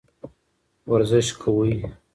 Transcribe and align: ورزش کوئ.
ورزش 0.91 1.27
کوئ. 1.41 1.73